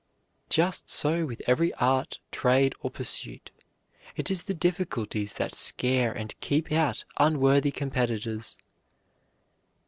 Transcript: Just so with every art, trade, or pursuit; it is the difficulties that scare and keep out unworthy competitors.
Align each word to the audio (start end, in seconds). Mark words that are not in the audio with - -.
Just 0.49 0.89
so 0.89 1.27
with 1.27 1.43
every 1.45 1.71
art, 1.75 2.17
trade, 2.31 2.73
or 2.79 2.89
pursuit; 2.89 3.51
it 4.15 4.31
is 4.31 4.41
the 4.45 4.53
difficulties 4.55 5.35
that 5.35 5.53
scare 5.53 6.11
and 6.11 6.33
keep 6.39 6.71
out 6.71 7.05
unworthy 7.17 7.69
competitors. 7.69 8.57